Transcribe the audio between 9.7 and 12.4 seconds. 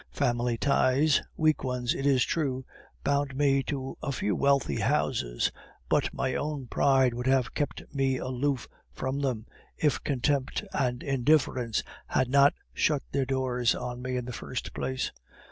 if contempt and indifference had